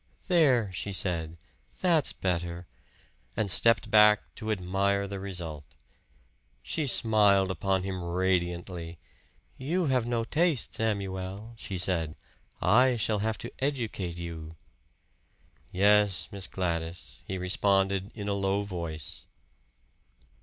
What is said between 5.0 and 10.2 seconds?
the result. She smiled upon him radiantly. "You have